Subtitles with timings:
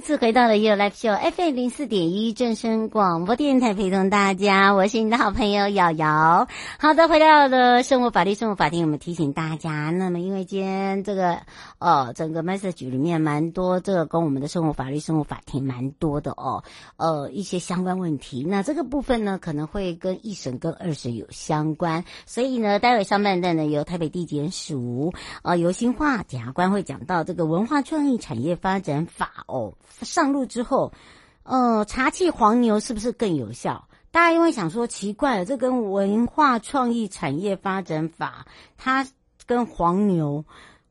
[0.00, 6.46] 次回到了 You Live Show FM 零四点一正声广播电台，陪同大家，我是你的好朋友瑶瑶。
[6.78, 11.38] 好的，回到了生活法律生活法庭，我们提醒大家，那么因为今天这个
[11.78, 16.62] 呃整个 message 里面蛮多，这个跟我们的生活法律生活法庭蛮多的哦，
[16.96, 18.44] 呃一些相关问题。
[18.46, 29.74] 那这个部分呢，可能会跟一审跟二审有相关，所以呢，待会上半段呢，由台北地检署呃游新化检察官会讲到这个文化创意产业发展法哦。
[29.90, 30.92] 上路之后，
[31.42, 33.88] 呃，茶器黄牛是不是更有效？
[34.10, 39.06] 大家因为想说奇怪了，这跟文化创意产业发展法，它
[39.46, 40.44] 跟黄牛，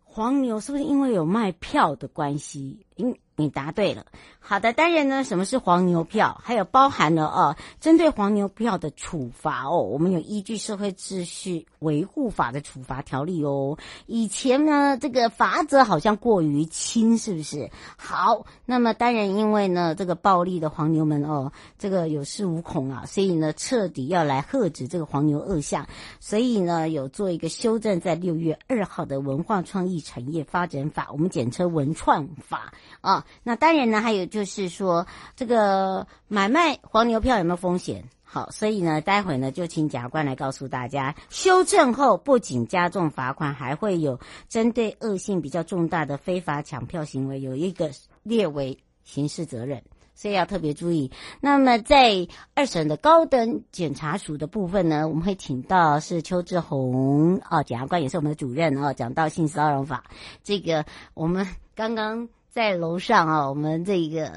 [0.03, 2.85] 黄牛是不是因为有卖票的关系？
[2.97, 4.07] 嗯你答对了。
[4.39, 6.41] 好的，当然呢，什么是黄牛票？
[6.43, 13.77] 还有包含了哦，针对黄牛票的处罚哦，我们有依据《社会秩序维护法》的处罚条例哦。
[14.07, 17.69] 以前呢，这个罚则好像过于轻，是不是？
[17.95, 25.87] 好，那么当然，因为呢，这个暴力的黄牛们哦，这个有恃无恐啊，所以呢，彻底要来遏止这个黄牛恶象，
[26.19, 33.25] 所以呢，有做一个修正，在六月二号的《文化创意产业发展法》，我们简称文创法哦。
[33.43, 34.37] 那当然呢，还有就。
[34.37, 38.03] 就是说，这个买卖黄牛票有没有风险？
[38.23, 47.89] 好，所以呢，待会呢就请检察官来告诉大家，修正后不仅加重罚款，还会有针对恶性比较重大的非法抢票行为，有一个
[48.21, 49.81] 列为刑事责任，
[50.13, 51.11] 所以要特别注意。
[51.41, 60.03] 那么在二审的高等检察署的部分呢，我们会请到是邱志宏哦，检察官也是我们的主任哦，讲到性骚扰法，
[60.43, 62.29] 这个我们刚刚。
[62.57, 64.31] 在楼上啊，我们这个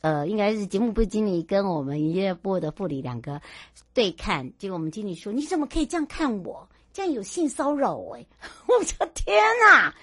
[0.00, 3.42] 呃，应该是节目部经理跟我们营业部的副理两个
[3.92, 6.66] 对看，结果我们经理说：“你怎么可以这样看我？
[6.94, 8.24] 这样有性骚扰哎！”
[8.66, 9.36] 我说：“天
[9.68, 9.94] 哪！”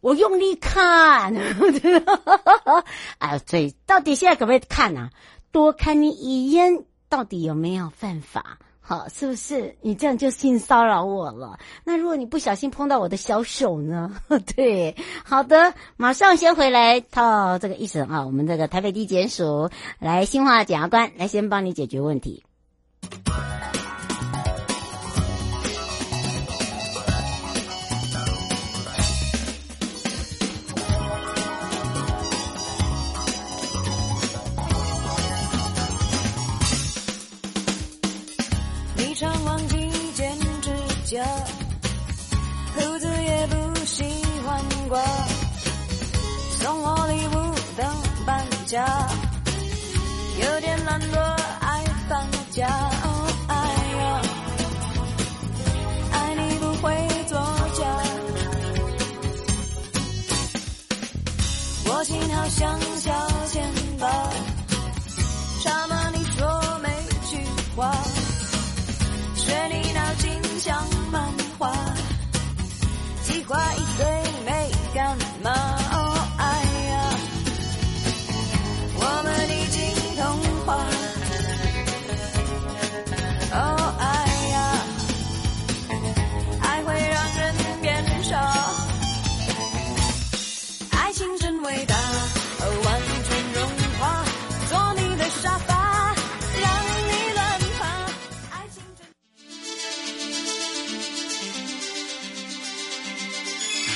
[0.00, 1.34] 我用力看，
[3.18, 5.10] 哎，嘴到底现在可不可以看啊？
[5.50, 8.60] 多看你一眼，到底有没有犯法？
[8.84, 11.58] 好，是不是你这样就性骚扰我了？
[11.84, 14.16] 那如果你不小心碰到我的小手呢？
[14.56, 22.42] 对，好的，马上先回来套这个一审啊，我们这个台北地检署来新化检察官来先帮你解决问题。
[41.20, 44.02] 胡子也不喜
[44.46, 44.98] 欢刮，
[46.58, 47.86] 送我礼物等
[48.24, 48.86] 搬家，
[50.40, 51.18] 有点懒惰
[51.60, 52.66] 爱放假。
[53.04, 53.54] 哦，哎
[53.98, 54.22] 呀，
[56.12, 57.38] 爱你不会作
[57.74, 57.84] 假，
[61.88, 63.12] 我心好像小
[63.48, 64.08] 钱包，
[65.62, 66.88] 插满你说每
[67.28, 67.46] 句
[67.76, 67.92] 话，
[69.36, 71.01] 学你脑筋想。
[73.52, 74.21] 计划一堆。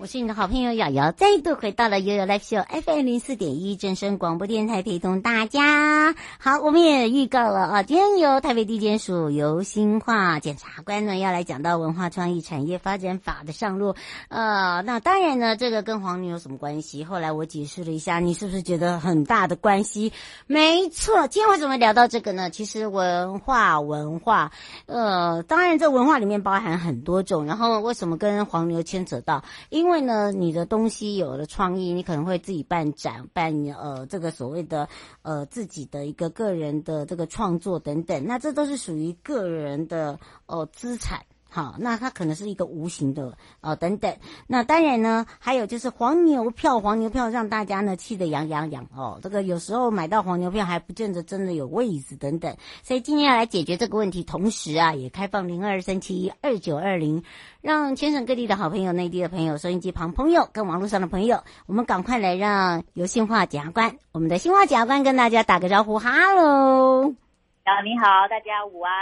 [0.00, 6.14] 我是你的好朋友瑶瑶，再度回到了悠悠 Live Show FM 零四点一正声广播电台，陪同大家。
[6.38, 13.96] 好，我们也预告了啊，今天由台北地检署游欣化检察官呢要来讲到文化创意产业发展法的上路。
[14.28, 17.02] 呃，那当然呢，这个跟黄牛有什么关系？
[17.02, 20.12] 后来我解释了一下，你是不是觉得很大的关系？
[20.46, 22.50] 没错，今天为什么聊到这个呢？
[22.50, 24.52] 其实文化文化，
[24.86, 27.46] 呃，当然这文化里面包含很多种。
[27.46, 29.42] 然后为什么跟黄牛牵扯到？
[29.70, 34.86] 因因为呢，你的东西有了创意，你可能会自己办展，办呃这个所谓的
[35.22, 41.24] 呃自己的一个个人的这个创作等等，那这都是属于个人的呃资产。
[41.50, 44.14] 好，那它可能是一个无形的，哦，等等。
[44.46, 49.18] 那当然呢，还有就是黄牛票，黄牛票让大家呢气得痒痒痒哦。
[49.22, 52.56] 这个有时候买到黄牛票还不见得真的有位置等等。
[52.82, 57.22] 所以今天要来解决这个问题，同时啊，也开放零二三七二九二零，
[57.62, 67.27] 让全省各地的好朋友、内地的朋友、收音机旁朋友跟网络上的朋友，我们赶快来让由新化检察官，我们的新化检察官跟大家打个招呼，哈喽。
[67.68, 68.92] 啊，你好，大家午安。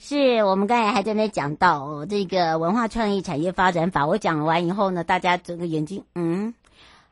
[0.00, 6.52] 是我们刚才还在那讲到，这个文化创意产业发展法，我讲完以后呢，大家整个眼睛，嗯，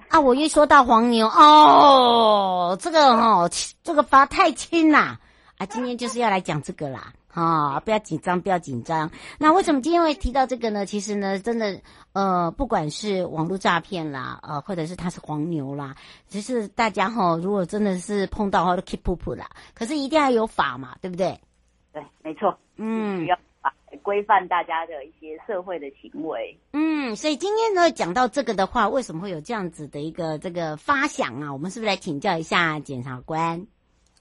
[0.08, 3.48] 啊，我一说到黄牛，哦，这个哦，
[3.84, 5.20] 这个罚太轻啦，
[5.56, 7.12] 啊，今天就是要来讲这个啦。
[7.34, 9.10] 啊、哦，不要紧张，不要紧张。
[9.38, 10.86] 那为什么今天会提到这个呢？
[10.86, 11.80] 其实呢，真的，
[12.12, 15.96] 呃，不管是网络诈骗啦，呃，或者是他是黄牛啦，
[16.28, 19.50] 其实大家哈、哦，如果真的是碰到的话，都 keep 噗噗啦。
[19.74, 21.36] 可是一定要有法嘛，对不对？
[21.92, 22.56] 对，没错。
[22.76, 26.56] 嗯，要法规范大家的一些社会的行为。
[26.72, 31.52] 嗯，所以今天呢，讲到这个的话，为什么会有这样子的一个这个发想啊？
[31.52, 33.66] 我们是不是来请教一下检察官？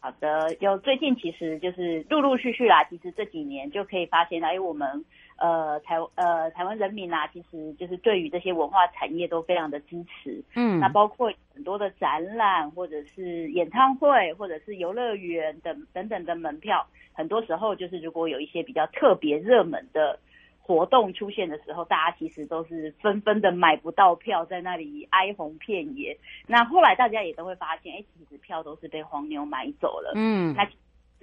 [0.04, 5.06] 好的，就最近其实就是陆陆续续啦，其实这几年就可以发现，哎，我们
[5.38, 20.20] 呃台呃台湾人民啦，其实就是对于这些文化产业都非常的支持，嗯，那包括很多的展览或者是演唱会或者是游乐园等等等的门票，很多时候就是如果有一些比较特别热门的。
[20.64, 26.18] 活动出现的时候，大家其实都是纷纷的买不到票，在那里哀鸿遍野。
[26.48, 30.14] 那后来大家也都会发现，哎，其实票都是被黄牛买走了。
[30.16, 30.68] 嗯，那。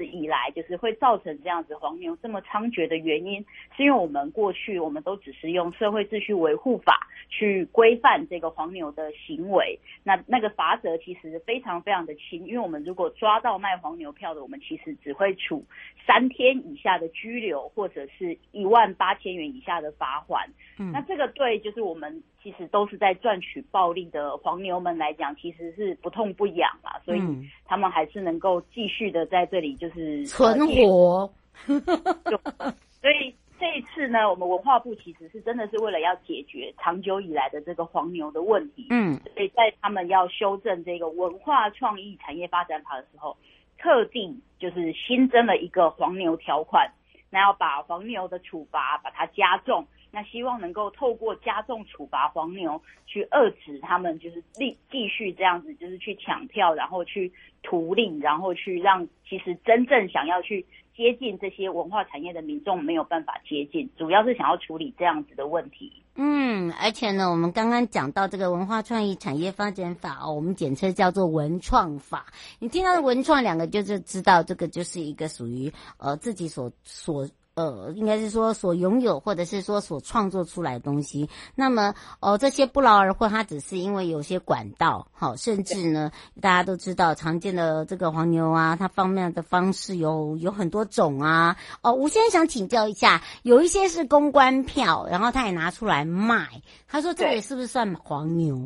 [0.07, 3.45] 以来就是会造成这样子黄牛这么猖獗的原因，
[3.77, 15.65] 是因为我们过去我们都只是用社会秩序维护法去规范这个黄牛的行为，那那个罚则其实非常非常的轻，因为我们如果抓到卖黄牛票的，我们其实只会处
[16.07, 20.49] 三天以下的拘留，或者是一万八千元以下的罚款。
[20.79, 22.23] 嗯，那这个对就是我们。
[22.43, 27.21] 其实都是在赚取暴利的黄牛们来讲，其实是不痛不痒啦，所以
[27.67, 31.31] 他们还是能够继续的在这里就是存活。
[31.67, 43.37] 所以这一次呢，我们文化部其实是真的是为了要解决长久以来的这个黄牛的问题，嗯，所以在他们要修正这个文化创意产业发展法的时候，
[43.79, 46.91] 特定就是新增了一个黄牛条款，
[47.29, 49.87] 那要把黄牛的处罚把它加重。
[50.13, 60.67] 那希望能够透过加重处罚黄牛，去遏制他们，就是继继续这样子，就是去抢票，然后去图利，然后去让其实真正想要去
[60.97, 66.03] 接近这些文化产业的民众没有办法接近，主要是想要处理这样子的问题。
[66.17, 72.27] 嗯，而且呢，我们刚刚讲到这个文化创意产业发展法哦，我们简称叫做文创法。
[72.59, 77.29] 你听到文创两个，就是知道这个就是一个属于呃自己所所。
[77.61, 81.29] 呃，应该是说所拥有，或者是说所创作出来的东西。
[81.55, 86.11] 那么，哦，这些不劳而获，它只是因为有些管道，好，甚至呢，
[86.41, 91.59] 大家都知道常见的这个黄牛啊，它方面的方式有有很多种啊。
[91.83, 98.57] 哦，吴先生想请教一下，有一些是公关票，然后他也拿出来卖，他说这也是不是算黄牛？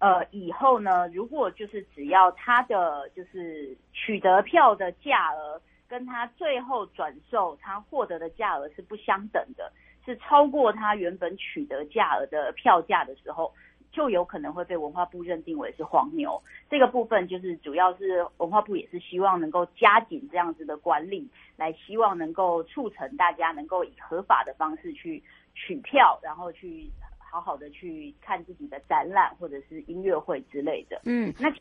[0.00, 5.60] 呃，以后呢，如果就是只要他的就是取得票的价额。
[5.90, 9.72] 跟他最后转售他获得的价额是不相等的，
[10.04, 13.52] 是超过他原本取得价额的票价的时候，
[13.90, 16.40] 就有可能会被文化部认定为是黄牛。
[16.70, 25.20] 这个部分就是主要是文化部也是希望能够加紧这样子的管理，来希望能够促成大家能够以合法的方式去
[25.56, 31.00] 取票，然后去好好的去看自己的展览或者是音乐会之类的。
[31.04, 31.52] 嗯，那。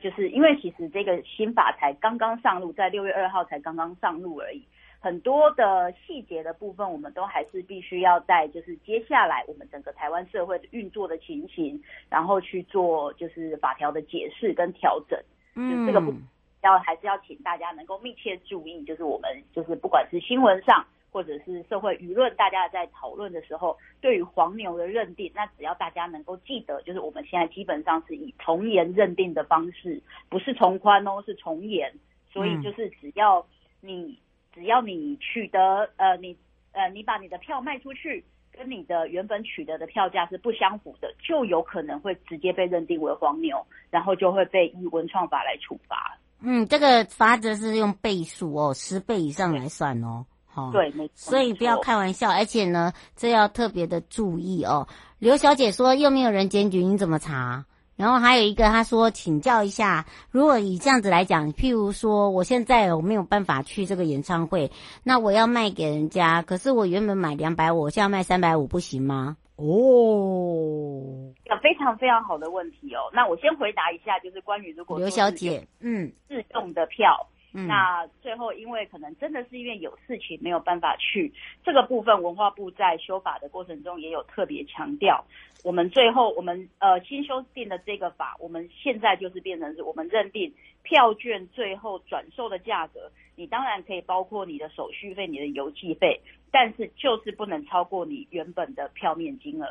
[0.00, 4.62] 就是因为其实这个新法才刚刚上路，在六月二号才刚刚上路而已，
[5.00, 15.18] 很多的细节的部分，我们都还是必须要在就是接下来我们整个台湾社会的运作的情形，然后去做就是法条的解释跟调整。
[15.56, 16.14] 嗯，就这个部
[16.62, 20.86] 要还是要请大家能够密切注意，就是我们就是不管是新闻上。
[21.12, 31.92] 或者是社会舆论，大家在讨论的时候，对于黄牛的认定，那只要大家能够记得，就是我们现在基本上是以从严认定的方式，不是从宽哦，是从严。
[32.32, 33.46] 所以就是只要
[33.82, 34.18] 你
[34.54, 36.34] 只要你取得呃你
[36.72, 46.18] 呃你把你的票卖出去，跟你的原本取得的票价是不相符的，就有可能会直接被认定为黄牛，然后就会被依文创法来处罚。
[46.40, 50.24] 嗯，这个罚则是用倍数哦，十倍以上来算哦。
[50.52, 50.70] 哈。
[50.72, 51.30] 对，没错。
[51.30, 54.86] 所以不要开玩笑，而且呢，这要特别的注意哦。
[55.18, 57.64] 刘小姐说又没有人检举，你怎么查？
[57.94, 64.72] 然后还有一个，她说请教一下，如果以这样子来讲，譬如说我现在我没有办法去这个演唱会，
[65.04, 69.36] 那我要卖给人家，可是我原本买两百五，我现在卖三百五，不行吗？
[69.56, 73.10] 哦，一个非常非常好的问题哦。
[73.12, 77.28] 那我先回答一下，就是关于如果刘小姐，嗯，自动的票。
[77.54, 81.32] 嗯、那最后，因为可能真的是因为有事情没有办法去
[81.62, 85.22] 这个部分，文化部在修法的过程中也有特别强调。
[85.62, 99.66] 我们最后，我们呃新修订的这个法，我们现在就是变成是我们认定票券最后转售的价格，你当然可以包括你的手续费、你的邮寄费，但是就是不能超过你原本的票面金额。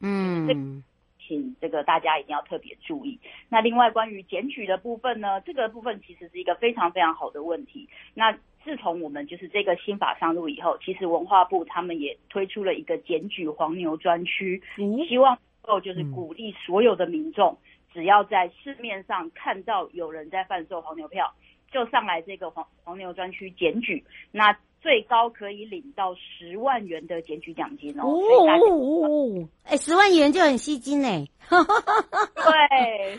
[0.00, 0.82] 嗯。
[1.26, 3.18] 请这个大家一定要特别注意。
[3.48, 7.88] 那另外关于检举的部分呢，这个部分其实是一个非常非常好的问题。
[8.14, 8.32] 那
[8.64, 14.62] 自从我们就是这个新法上路以后，其实文化部他们也推出了一个检举黄牛专区，
[15.08, 17.58] 希望能够就是鼓励所有的民众，
[17.92, 21.34] 只要在市面上看到有人在贩售黄牛票，
[21.70, 24.02] 就上来这个黄黄牛专区检举。
[24.30, 28.04] 那最高可以领到十万元的检举奖金哦！
[28.04, 29.48] 哦！
[29.64, 33.18] 哎，十万元就很吸睛哎，对，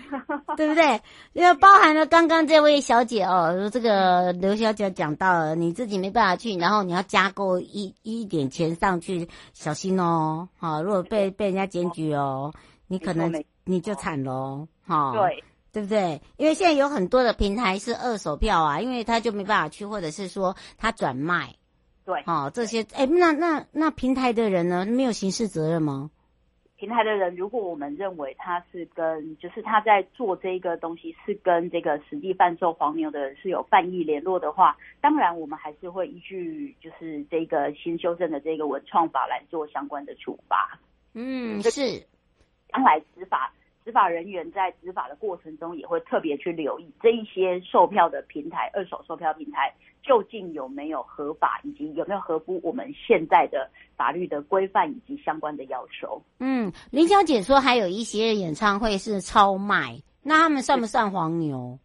[0.55, 1.01] 对不对？
[1.33, 10.47] 因为包含了刚刚这位小姐哦，这个刘小姐讲到了，你自己没办法去，然后你要加购一一点钱上去，小心哦！
[10.59, 12.53] 好，如果被被人家检举哦，
[12.87, 14.67] 你可能你就惨喽！
[14.85, 15.43] 哈，对。
[15.75, 16.21] 对不对？
[16.37, 21.53] 因为现在有很多的平台是二手票啊，因为他就没办法去，或者是说他转卖，
[22.05, 26.09] 对，哦，这些，哎，那那那平台的人呢，没有刑事责任吗？
[26.77, 40.79] 平台的人，如果我们认为他是跟，就是他在做这个东西是跟这个实际贩售黄牛的人是有犯意联络的话，当然我们还是会依据就是这个新修正的这个文创法来做相关的处罚。
[41.13, 41.99] 嗯，是，
[42.69, 43.51] 将来执法。
[43.85, 56.19] 执法人员在执法的过程中，也会特别去留意这一些售票的平台、二手售票平台究竟有没有合法，以及有没有合乎我们现在的法律的规范以及相关的要求。
[56.39, 61.77] 嗯，林小姐说还有一些演唱会是超卖，那他们算不算黄牛？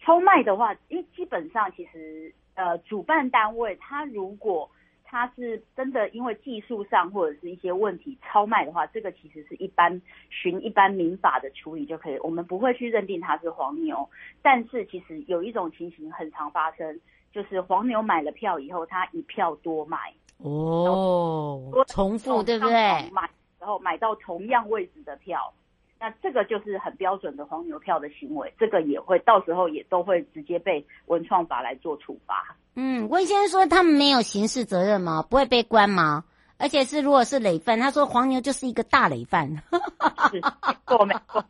[0.00, 4.70] 超卖的话，因为基本上其实呃，主办单位他如果
[5.12, 10.00] 他是真的因为技术上或者是一些问题超卖的话，这个其实是一般
[10.30, 14.08] 循一般民法的处理就可以，我们不会去认定他是黄牛。
[14.40, 16.98] 但是其实有一种情形很常发生，
[17.30, 19.98] 就是黄牛买了票以后，他一票多卖
[20.38, 22.72] 哦，重复对不对？
[23.10, 23.28] 买
[23.60, 25.52] 然后买到同样位置的票，
[26.02, 32.56] 那这个就是很标准的黄牛票的行为，这个也会到时候也都会直接被文创法来做处罚。
[32.74, 35.22] 嗯，温先生说他们没有刑事责任吗？
[35.22, 36.24] 不会被关吗？
[36.58, 39.48] 而且是如果是累犯，他说黄牛就是一个大累犯。
[40.32, 41.44] 是，没错没错。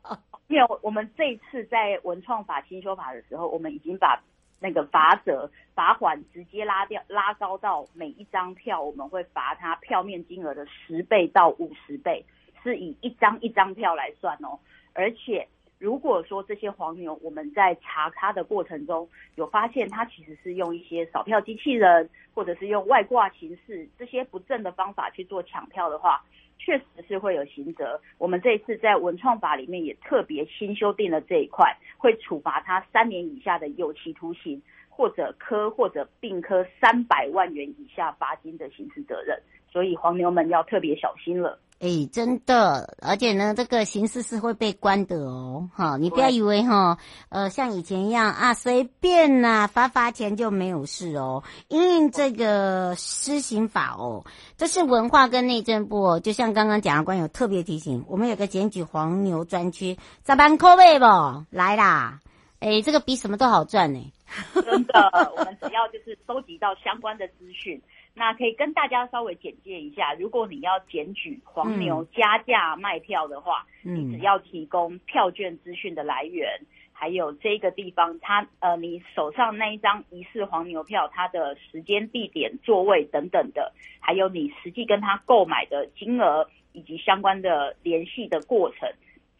[0.48, 4.22] 因为我们这一次在文创法新修法的时候，我们已经把
[4.60, 12.22] 那个罚则罚款直接拉掉，拉高到每一张票我们会罚他票面金额的十倍到五十倍，
[12.62, 14.58] 是以一张一张票来算哦，
[14.92, 15.46] 而且。
[15.78, 26.22] 如果说这些黄牛，我们在查他的过程中有发现他其实是用一些扫票机器人，或者是用外挂形式这些不正的方法去做抢票的话，
[26.56, 28.00] 确实是会有刑责。
[28.16, 39.36] 我们这一次在文创法里面也特别新修订了这一块，会处罚他三年以下的有期徒刑，或者科或者并科三百万元以下罚金的刑事责任。
[39.68, 41.58] 所以黄牛们要特别小心了。
[41.82, 46.96] 哎、欸，真的，而且呢，这个刑事是会被关的哦，哈，你不要以为哈，
[47.28, 51.42] 呃，像以前一样啊，随便呐、啊，罚罚钱就没有事哦。
[51.66, 54.24] 因为这个施行法哦，
[54.56, 60.56] 这是文化跟内政部哦，就像刚刚检察官有特别提醒，我们有个检举黄牛专区，咋办？
[60.58, 61.04] 扣位不？
[61.50, 62.20] 来啦，
[62.60, 64.12] 哎、欸，这个比什么都好赚呢。
[64.54, 67.82] 真的，我们只要就是收集到相关的资讯。
[68.14, 76.60] 那可以跟大家稍微简介一下，如果你要检举黄牛加价卖票的话，嗯、你只要提供票券资讯的来源，
[76.92, 88.88] 还有这个地方它呃你手上那一张疑似黄牛票，它的时间、地点、座位等等的，还有你实际跟他购买的金额以及相关的联系的过程，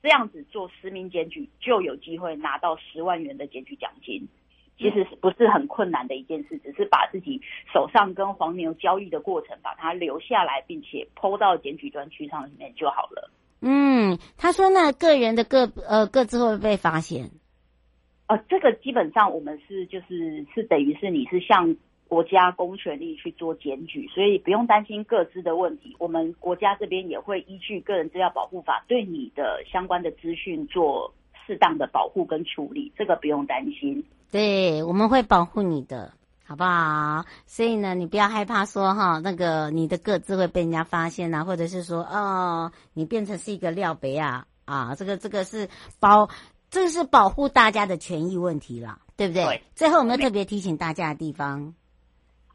[0.02, 4.26] 这样子做实名检举就有机会拿到十万元的检举奖金。
[4.78, 7.40] 其实是不是很困难的一件事，只是把自己
[7.72, 13.30] 手上跟黄牛交易的过程，把它留下来，并且 PO 到检举专区上面就好了。
[13.60, 17.30] 嗯，他说那个人的个呃个资会不会被发现？
[18.26, 21.76] 呃，这个基本上我们是就是是等于是你是向
[22.08, 25.94] 国家公权力去做检举，所以不用担心个资的问题。
[25.98, 31.14] 我们国家这边也会依据个人资料保护法，对你的相关的资讯做
[31.46, 34.04] 适当的保护跟处理，这个不用担心。
[34.32, 36.12] 对，我们会保护你的。
[36.44, 37.24] 好不好？
[37.46, 46.28] 所以呢，你不要害怕说哈，那个你的个资会被人家发现啊，或者是说哦，你变成是一个料杯啊啊，这个这个是保，
[46.68, 49.44] 这个是保护大家的权益问题啦，对不对？
[49.44, 49.62] 对。
[49.74, 51.72] 最后，我们要特别提醒大家的地方，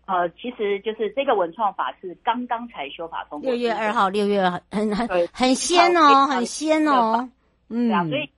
[0.06, 7.28] 呃，其实就是这个文创法是刚刚才修法通过，六月二号，六月很很很鲜哦，很鲜哦，
[7.70, 8.30] 嗯，所以。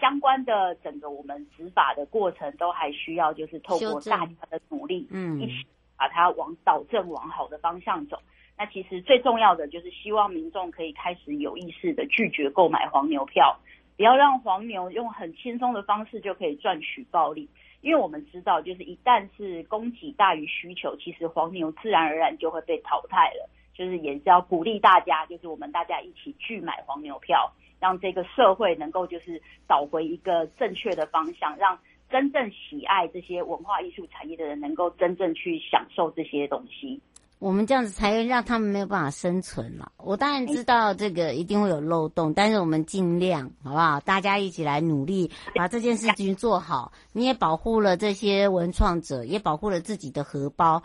[0.00, 5.66] 相关的整个我们执法的过程都还需要，就是透过大家的努力，嗯，一起
[5.96, 8.18] 把它往导正、往好的方向走。
[8.58, 13.58] 那其实最重要的就是希望民众可以开始有意识的拒绝购买黄牛票，
[13.96, 17.48] 不要让黄牛用很轻松的方式就可以赚取暴利。
[17.82, 23.48] 因为我们知道，就是一旦是供给大于需求，其实黄牛自然而然就会被淘汰了。
[23.74, 27.52] 就是也是要鼓励大家，就是我们大家一起拒买黄牛票。
[27.78, 31.78] 让这个社会能够就是找回一个正确的方向，让
[32.10, 37.00] 真正喜爱这些文化艺术产业的人能够真正去享受这些东西。
[37.38, 39.92] 我们这样子才会让他们没有办法生存了。
[39.98, 44.00] 我当然知道这个一定会有漏洞，但是我们尽量好不好？
[44.00, 46.92] 大家一起来努力把这件事情做好。
[47.12, 50.82] 你也保护了这些文创者，也保护了自己的荷包，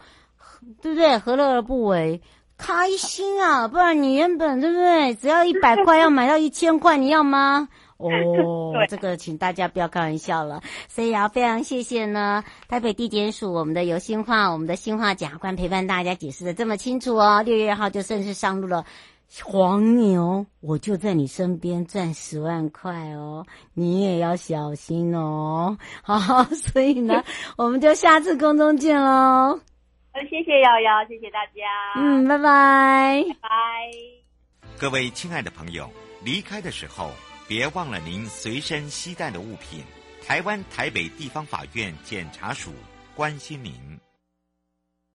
[0.81, 1.17] 对不对？
[1.19, 2.21] 何乐而不为？
[2.61, 3.67] 开心啊！
[3.67, 5.15] 不然你原本对不对？
[5.15, 7.67] 只要 一百块要买到一千块，你要吗？
[7.97, 10.61] 哦， 这个请大家不要开玩笑了。
[10.87, 17.41] 所以要非常谢谢呢，台北地检署我们的游新化，我们的新化检察官陪伴大家解释的这么清楚哦。
[17.43, 18.85] 六月二号就正式上路了，
[19.43, 25.77] 黄牛我就在你身边赚十万块哦，你也要小心哦。
[26.03, 27.23] 好，所以呢，
[27.57, 29.59] 我们就下次空中见喽。
[30.29, 31.51] 谢谢瑶瑶，谢谢大家。
[31.95, 33.49] 嗯，拜拜，拜拜。
[34.77, 35.89] 各位亲爱的朋友，
[36.23, 37.11] 离开的时候
[37.47, 39.83] 别忘了您随身携带的物品。
[40.25, 42.71] 台湾台北地方法院检察署
[43.15, 43.73] 关心您。